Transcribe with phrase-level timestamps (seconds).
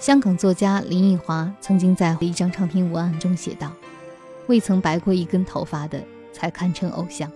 [0.00, 3.70] 香港作家林奕华曾经在一张唱片文案中写道
[4.48, 7.30] ：“未曾白过一根头发的才堪称偶像，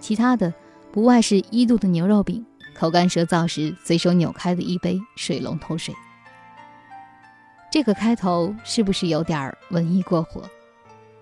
[0.00, 0.52] 其他的
[0.92, 2.44] 不外是一度的牛肉饼，
[2.74, 5.94] 口干舌燥时随手扭开的一杯水龙头水。”
[7.72, 10.42] 这个开头是不是有点文艺过火？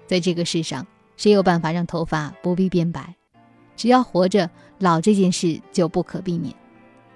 [0.09, 0.85] 在这个世上，
[1.17, 3.15] 谁有办法让头发不必变白？
[3.77, 6.53] 只要活着，老这件事就不可避免。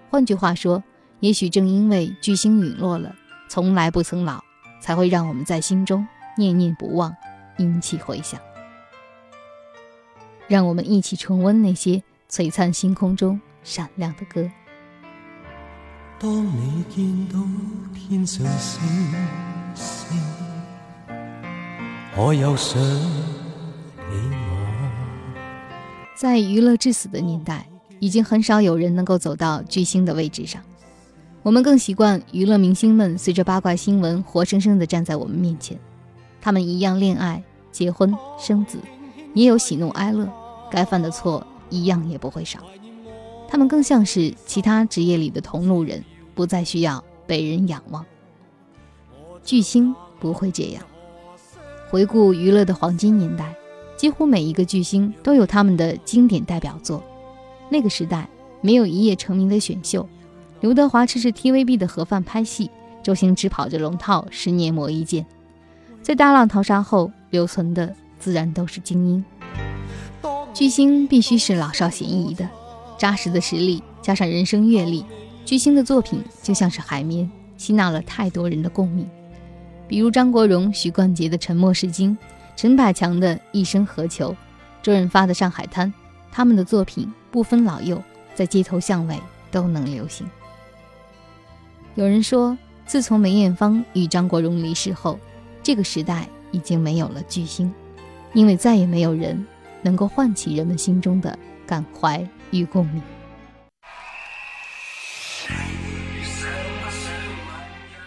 [0.08, 0.84] 换句话说，
[1.18, 3.12] 也许正因为巨星陨落了。
[3.48, 4.42] 从来不曾老，
[4.80, 7.14] 才会让我们在心中念念不忘，
[7.58, 8.40] 引起回响。
[10.48, 14.48] 让我们一起重温那些璀璨星空中闪亮的歌。
[16.18, 17.38] 当你见到
[17.94, 18.80] 天上星
[19.74, 20.18] 星，
[22.16, 24.56] 我又想你我。
[26.14, 27.66] 在娱乐至死的年代，
[27.98, 30.62] 已经很少有人能够走到巨星的位置上。
[31.46, 35.78] 我们更习惯娱乐明星们随着八卦新闻活生生地站在我们面前，
[36.40, 38.78] 他们一样恋爱、结婚、生子，
[39.32, 40.28] 也有喜怒哀乐，
[40.72, 42.58] 该犯的错一样也不会少。
[43.46, 48.04] 他们更像是其他职业里的同路人，不再需要被人仰望。
[49.44, 50.82] 巨星不会这样。
[51.88, 53.54] 回顾娱乐的黄金年代，
[53.96, 57.00] 几乎每一个巨星都有他们的经典代表作。
[57.70, 58.28] 那个时代
[58.60, 60.08] 没有一夜成名的选秀。
[60.60, 62.70] 刘德华吃着 TVB 的盒饭拍戏，
[63.02, 65.26] 周星驰跑着龙套十年磨一剑。
[66.02, 69.24] 在大浪淘沙后留存的，自然都是精英。
[70.54, 72.48] 巨星必须是老少咸宜的，
[72.96, 75.04] 扎实的实力加上人生阅历，
[75.44, 79.06] 巨星的作品就像是海绵，吸纳了太多人的共鸣。
[79.86, 82.16] 比如张国荣、许冠杰的《沉默是金》，
[82.56, 84.30] 陈百强的《一生何求》，
[84.82, 85.92] 周润发的《上海滩》，
[86.32, 88.02] 他们的作品不分老幼，
[88.34, 90.26] 在街头巷尾都能流行。
[91.96, 95.18] 有人说，自从梅艳芳与张国荣离世后，
[95.62, 97.72] 这个时代已经没有了巨星，
[98.34, 99.46] 因为再也没有人
[99.80, 103.02] 能够唤起人们心中的感怀与共鸣。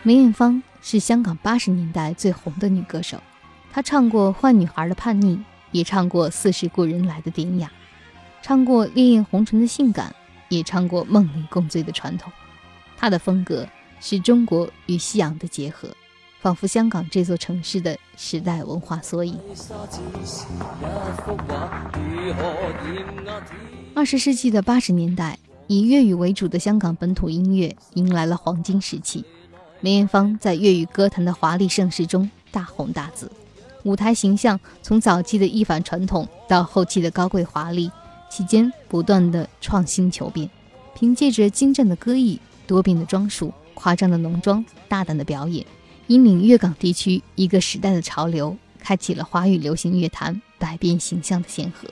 [0.04, 3.20] 梅艳芳是香港八十年代最红的女歌手，
[3.74, 7.72] 她唱过坏女孩的叛逆，也唱过似是故人来的典雅，
[8.44, 10.14] 唱过烈焰红唇的性感，
[10.48, 12.32] 也唱过梦里共醉的传统。
[12.96, 13.68] 她的风格。
[14.00, 15.90] 是中国与西洋的结合，
[16.42, 19.38] 仿佛香港这座城市的时代文化缩影。
[23.94, 29.26] 二十世纪的八十年代，以粤语为主的香港本土音乐迎来了黄金时期。
[29.82, 33.32] 梅艳芳在粤语歌坛的华丽盛世中大红大紫，
[33.84, 37.92] 舞台形象从早期的一反传统到后期的高贵华丽，
[38.30, 40.50] 期间不断的创新求变，
[40.94, 43.54] 凭借着精湛的歌艺、多变的装束。
[43.82, 45.66] 夸张的浓妆，大胆的表演，
[46.08, 51.88] 引领粤港地区一个时代的潮流，开启了华语流行乐坛百变形象的先河。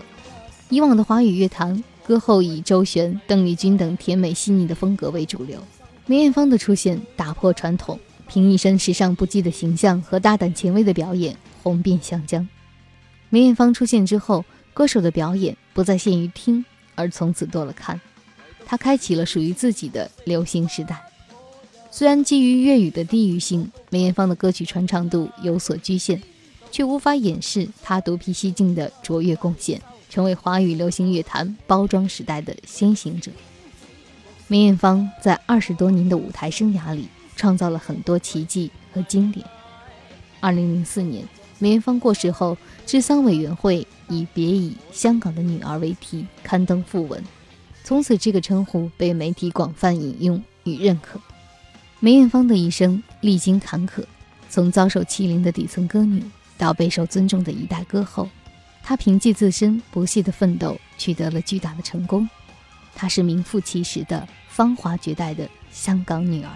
[0.67, 5.63] 以往的华语乐坛，歌后以周璇、邓丽君等甜美细腻的风格为主流。
[6.05, 12.45] 梅艳芳的出现打破传统，凭一身时尚不羁的形象和大胆前卫的表演，红遍湘江。
[13.29, 14.43] 梅艳芳出现之后，
[14.73, 16.65] 歌手的表演不再限于听，
[16.95, 18.01] 而从此多了看。
[18.65, 21.01] 她开启了属于自己的流行时代。
[21.89, 26.21] 虽然基于粤语的地域性，梅艳芳的歌曲传唱度有所局限，
[26.69, 33.31] 却无法掩饰她独辟蹊径的卓越贡献，成为华语流行乐坛包装时代的先行者。
[34.47, 39.45] 梅艳芳在二十多年的舞台生涯里，创造了很多奇迹和经典。
[40.39, 41.25] 二零零四年，
[41.57, 42.55] 梅艳芳过世后，
[42.85, 47.23] 治丧委员会以“别以香港的女儿”为题刊登讣文，
[47.83, 51.19] 从此这个称呼被媒体广泛引用与认可。
[51.99, 54.03] 梅艳芳的一生历经坎坷，
[54.51, 56.23] 从遭受欺凌的底层歌女
[56.55, 58.29] 到备受尊重的一代歌后，
[58.83, 62.29] 她凭借自身不懈的奋斗取得了巨大的成功。
[62.93, 66.51] 她是名副其实的芳华绝代的香港女儿。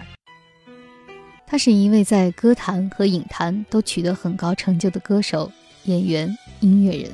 [1.44, 5.50] 她是一位在歌坛和影坛都取得很高成就的歌手、
[5.86, 7.10] 演员、音乐人。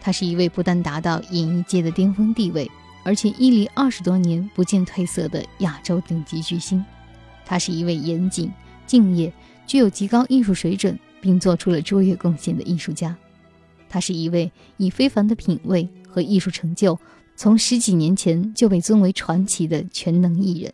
[0.00, 2.68] 她是一位不但达到演艺界的巅峰地位，
[3.04, 6.84] 而且屹立二十多年不见褪色的亚洲顶级巨星。
[7.50, 8.48] 他是一位严谨、
[8.86, 9.32] 敬业、
[9.66, 13.16] 具有极高艺术水准，并做出了卓越贡献的艺术家。
[13.88, 16.96] 他是一位以非凡的品味和艺术成就，
[17.34, 20.72] 从十几年前就被尊为传奇的全能艺人。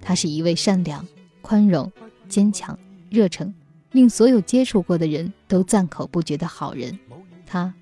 [0.00, 1.06] 他是一位善良、
[1.42, 1.92] 宽容、
[2.30, 2.78] 坚强、
[3.10, 3.52] 热诚，
[3.92, 6.98] 令所有接触过的人都赞口不绝的好人。
[7.44, 7.74] 他，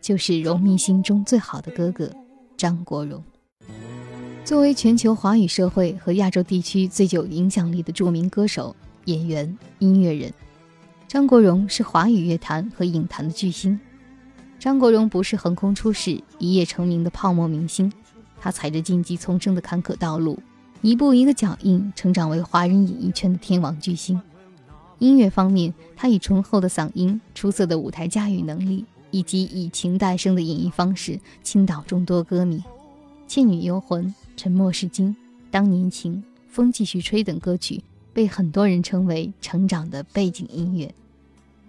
[0.00, 2.08] 就是荣迷心中最好的哥哥
[2.56, 3.20] 张国荣。
[4.44, 10.32] 作为全球华语社会和亚洲地区最具影响力的著名歌手、演员、音乐人。
[11.06, 13.78] 张国荣是华语乐坛和影坛的巨星。
[14.58, 17.92] 张国荣不是横空出世、一夜成名的泡沫明星，
[18.40, 20.38] 他踩着荆棘丛生的坎坷道路，
[20.82, 24.20] 一步一个脚印，成长为华人演艺圈的天王巨星。
[24.98, 32.58] 音乐方面，他以醇厚的嗓音、出色的舞台驾驭能力以及以情代声的演绎方式，倾倒众多歌迷。
[33.32, 34.04] 《倩女幽魂》
[34.40, 35.08] 《沉默是金》
[35.50, 36.14] 《当年情》
[36.48, 37.84] 《风继续吹》等歌曲
[38.14, 40.90] 被很多人称为成长的背景音乐。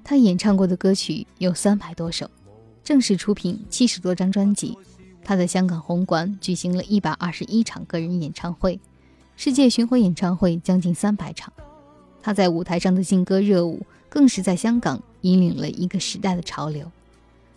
[0.06, 2.32] 他演唱过的歌曲有三百多首，
[2.82, 4.78] 正式出品七十多张专辑。
[5.22, 8.80] 他在香港红馆举行了一百二十一场个人演唱会，
[9.36, 11.52] 世界巡回演唱会将近三百场。
[12.22, 16.90] 他在舞台上的劲歌热舞，更是在香港引领了一个时代的潮流。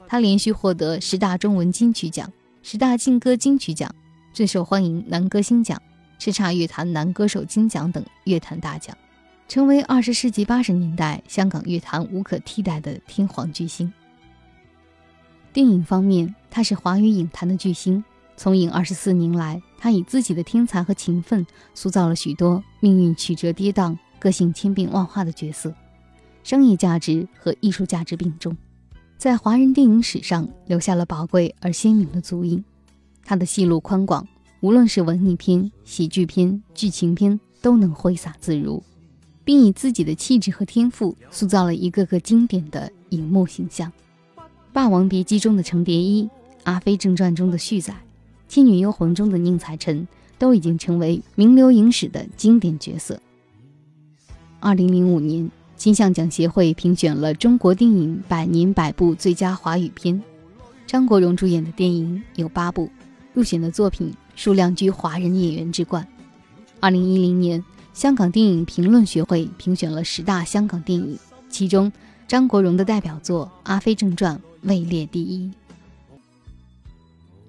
[0.08, 2.32] 他连续获得十大中文金曲奖、
[2.64, 3.94] 十大劲歌金曲奖、
[4.34, 5.80] 最受欢迎男歌星奖、
[6.18, 8.98] 叱咤乐坛男歌手金奖等乐坛大奖，
[9.46, 13.90] 成为二十世纪八十年代香港乐坛无可替代的天皇巨星。
[15.52, 18.02] 电影方面，他是华语影坛的巨星。
[18.36, 23.96] 从影二十四年来，他以自己的天才和勤奋，塑造了许多命运曲折跌宕。
[24.18, 25.72] 个性千变万化的角色，
[26.42, 28.56] 商业价值和艺术价值并重，
[29.16, 32.64] 在华人电影史上留下了宝贵而鲜明的足印。
[33.24, 34.26] 他的戏路宽广，
[34.60, 38.82] 无论是文艺片、喜剧片、剧情片，都能挥洒自如，
[39.44, 43.90] 并以自己的气质和天赋塑造了一个个经典的荧幕形象。
[44.72, 46.24] 《霸王别姬》中的程蝶衣，
[46.64, 47.92] 《阿飞正传》中的旭仔，
[48.48, 50.06] 《倩女幽魂》中的宁采臣，
[50.38, 53.20] 都已经成为名流影史的经典角色。
[54.60, 60.20] 二零零五年，金像奖协会评选了中国电影百年百部最佳华语片，
[60.86, 62.90] 张国荣主演的电影有八部，
[63.34, 66.06] 入选的作品数量居华人演员之冠。
[66.80, 71.18] 二零一零年，香港电影评论学会评选了十大香港电影，
[71.50, 71.92] 其中
[72.26, 75.50] 张国荣的代表作《阿飞正传》位列第一。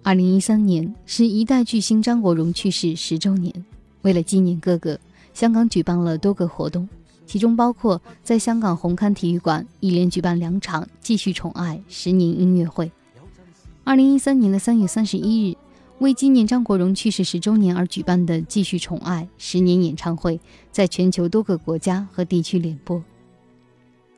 [0.02, 3.54] 二零一三年是一代巨星张国荣去世十周年，
[4.02, 5.00] 为了纪念哥哥，
[5.34, 6.88] 香港举办了多个活动。
[7.28, 12.92] 其中包括在香港红磡体育馆一连举办两场“继续宠爱”十年音乐会。
[13.84, 15.58] 二零一三年的三月三十一日，
[16.00, 20.40] 为纪念张国荣去世十周年而举办的“继续宠爱”十年演唱会，
[20.72, 23.02] 在全球多个国家和地区联播。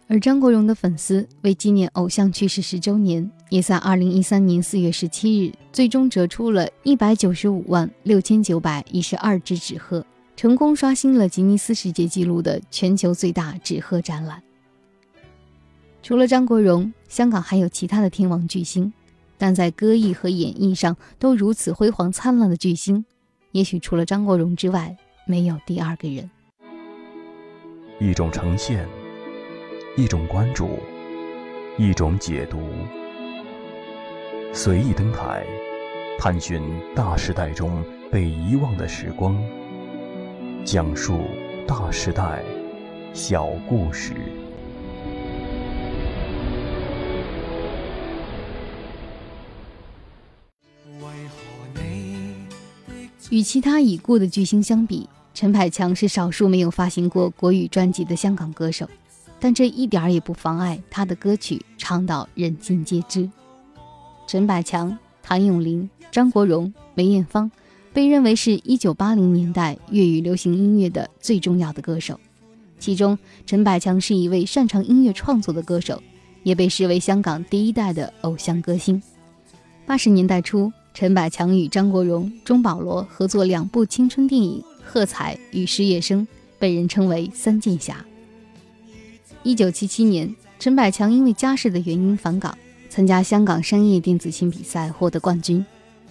[0.08, 10.06] 而张国荣的粉丝为纪念偶像去世十周年，也在二零一三年四月十七日，最终折出了一百九十五万六千九百一十二只纸鹤。
[10.36, 14.42] 成功刷新了吉尼斯世界纪录的全球最大纸鹤展览。
[16.02, 18.94] 除了张国荣，香港还有其他的天王巨星，
[19.38, 23.06] 但在歌艺和演绎上都如此辉煌灿烂的巨星，
[23.52, 26.30] 也许除了张国荣之外，没有第二个人。
[28.00, 28.88] 一种呈现，
[29.96, 30.80] 一种关注，
[31.78, 32.60] 一种解读，
[34.54, 35.46] 随意登台，
[36.20, 36.62] 探寻
[36.96, 39.36] 大时代中被遗忘的时光。
[40.64, 41.22] 讲述
[41.66, 42.44] 大时代，
[43.14, 44.14] 小故事。
[53.30, 58.90] 与其他已故的巨星相比，陈百强是少数没有发行过国语专辑的香港歌手，
[59.40, 63.30] 但这一点儿也不妨碍他的歌曲唱到人尽皆知。
[64.28, 67.50] 陈百强、谭咏麟、张国荣、梅艳芳。
[67.94, 72.20] 被认为是一九八零年代粤语流行音乐的最重要的歌手，
[72.78, 73.18] 其中
[73.48, 76.00] 陈百强是一位擅长音乐创作的歌手，
[76.44, 79.02] 也被视为香港第一代的偶像歌星。
[79.88, 86.24] 八十年代初，陈百强与张国荣、钟保罗合作两部青春电影《喝彩》与《失业生》，
[86.58, 88.04] 被人称为“三剑侠”。
[89.44, 92.58] 一九七七年，陈百强因为家世的原因返港，
[92.90, 95.64] 参加香港商业电子琴比赛，获得冠军。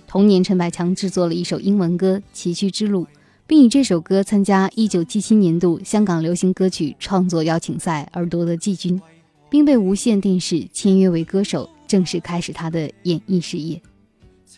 [0.07, 3.03] 同年，陈百强制作了一首英文歌《崎岖之路》，
[3.45, 9.03] 并以这首歌参加1977年度香港流行歌曲创作邀请赛而夺得季军，
[9.51, 13.83] 并被无线电视签约为歌手，正式开始他的演艺事业。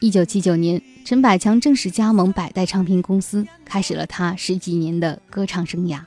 [0.00, 6.00] 1979年，陈百强正式加盟百代唱片公司，开始了他十几年的歌唱生涯。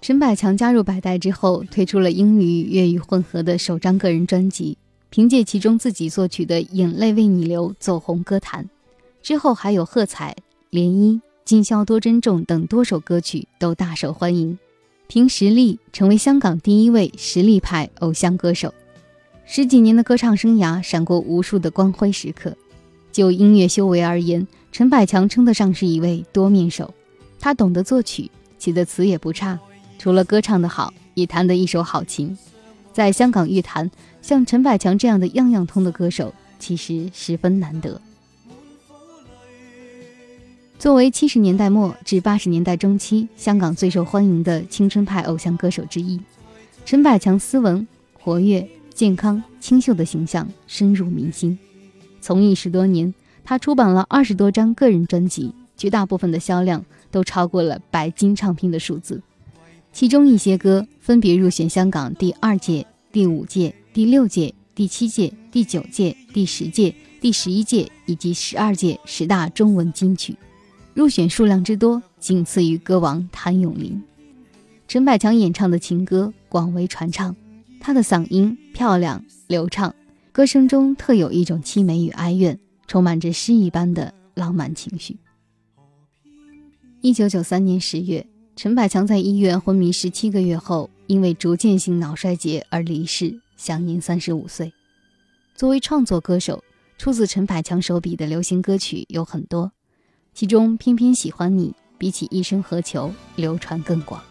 [0.00, 4.76] 陈百强加入百代之后，推出了英语粤语混合的首张个人专辑。
[5.10, 8.68] 凭借其中自己作曲的《眼泪为你流》走红歌坛，
[9.22, 10.36] 之后还有《喝彩》
[10.78, 11.14] 《涟漪》
[11.44, 14.58] 《今宵多珍重》等多首歌曲都大受欢迎，
[15.06, 18.74] 凭实力成为香港第一位实力派偶像歌手。
[19.46, 22.54] 十几年的歌唱生涯闪过无数的光辉时刻。
[23.18, 26.94] 就音乐修为而言，陈百强称得上是一位多面手。
[27.40, 29.58] 他懂得作曲，写的词也不差，
[29.98, 32.38] 除了歌唱得好，也弹得一手好琴。
[32.92, 33.90] 在香港乐坛，
[34.22, 38.00] 像陈百强这样的样样通的歌手，其实十分难得。
[40.78, 46.20] 作为七十年代末至八十年代中期香港最受欢迎的青春派偶像歌手之一，
[46.86, 51.58] 陈百强斯文、活跃、健康、清秀的形象深入民心。
[52.20, 59.22] 从艺十多年，他出版了二十多张个人专辑，绝大部分的销量都超过了白金唱片的数字。
[59.92, 70.36] 其中一些歌分别入选香港第二届、第五届、第六届、第七届、第九届、第十届、第十一届以及十二届十大中文金曲。
[70.94, 74.02] 入选数量之多，仅次于歌王谭咏麟。
[74.86, 77.34] 陈百强演唱的情歌广为传唱，
[77.80, 79.94] 他的嗓音漂亮流畅，
[80.38, 85.18] 歌声中特有一种凄美与哀怨，充满着诗一般的浪漫情绪。
[87.00, 94.72] 一九九三年十月，陈百强在医院昏迷十七个月后，因为逐渐性脑衰竭而离世，享年三十五岁。
[95.56, 96.62] 作为创作歌手，
[96.98, 99.72] 出自陈百强手笔的流行歌曲有很多。
[100.34, 104.22] 其中偏偏喜欢你，比起一生何求流传更广。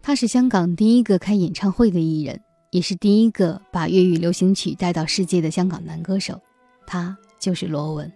[0.00, 6.40] 他是香港第一个开演唱会的艺人，也是第一个把粤语流行曲带到世界的香港男歌手。
[6.86, 8.10] 他就是罗文。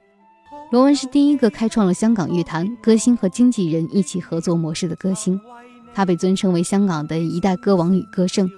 [0.71, 5.39] 罗文是第一个开创了香港乐坛歌星和经纪人一起合作模式的歌星，
[5.95, 8.51] 他被尊称为香港的一代歌王与歌圣。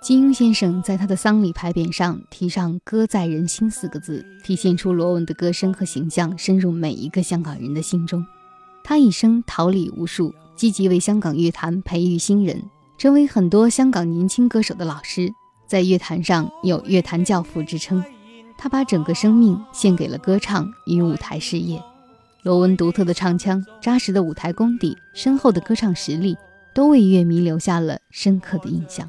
[0.00, 8.24] 金庸先生在他的丧礼牌匾上题上“歌在人心”四个字，体现出罗文的歌声和形象深入每一个香港人的心中。
[8.84, 12.62] 他一生桃李无数，积极为香港乐坛培育新人，
[12.98, 15.32] 成为很多香港年轻歌手的老师，
[15.68, 18.02] 在乐坛上有“乐坛教父”之称。
[18.58, 21.80] 他把整个生命献给了歌唱与舞台事业。
[22.42, 26.36] 罗文独特的唱腔、扎实的舞台功底、深厚的歌唱实力，
[26.74, 29.08] 都为乐迷留下了深刻的印象。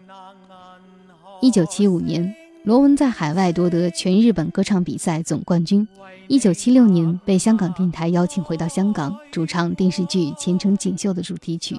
[1.42, 2.32] 一九七五年，
[2.66, 5.88] 罗文在海外夺得全日本歌唱比赛总冠军。
[6.28, 11.76] 一九七六年，被香港电台邀请回到香港，主唱电视剧《前程锦绣》的主题曲，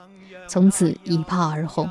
[0.49, 1.89] 从此一炮而红。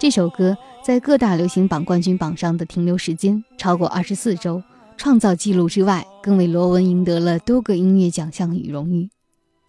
[0.00, 4.62] 这首歌在各大流行榜冠军榜上的停留时间超过二十四周，
[4.96, 9.10] 创造纪录之外，更为罗文赢得了多个音乐奖项与荣誉。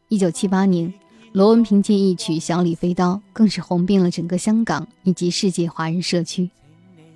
[0.08, 0.94] 一九七八年，
[1.32, 6.52] 罗文凭借一曲《小李飞刀》，更是红遍了整个香港以及世界华人社区。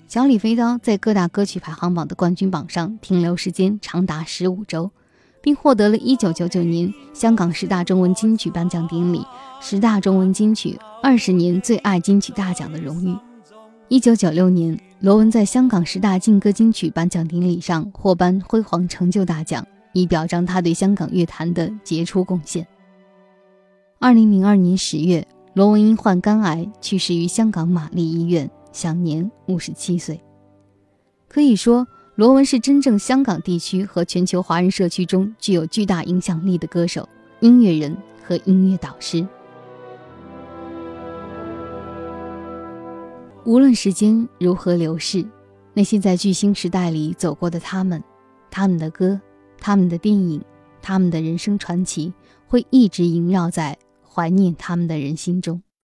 [0.07, 4.89] 小李飞刀在各大歌曲排行榜的冠军榜上停留时间长达十五周，
[5.43, 9.21] 并获得了一九九九年香港十大中文金曲颁奖典礼
[9.59, 13.13] 十大中文金曲二十年最爱金曲大奖的荣誉。
[13.89, 22.65] 一九九六年，罗文在香港十大劲歌金曲颁奖典礼上获颁辉煌成就大奖，以表彰他对香港乐坛的杰出贡献。
[23.99, 28.49] 二零零二年十月，罗文因患肝癌去世于香港玛丽医院。
[28.71, 30.19] 享年五十七岁。
[31.27, 39.27] 可以说，罗文是真正香港地区和全球华人社区中具有巨大影响力的歌手、音乐人和音乐导师。
[43.45, 45.25] 无论时间如何流逝，
[45.73, 48.03] 那些在巨星时代里走过的他们，
[48.51, 49.19] 他们的歌、
[49.59, 50.39] 他们的电影、
[50.83, 52.13] 他们的人生传奇，
[52.45, 53.75] 会一直萦绕在
[54.07, 55.63] 怀念他们的人心中。